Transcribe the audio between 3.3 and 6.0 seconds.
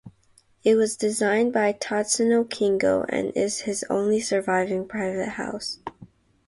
is his only surviving private house.